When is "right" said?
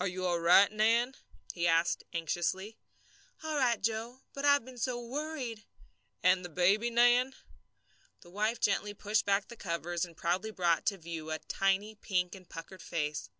0.40-0.68, 3.56-3.80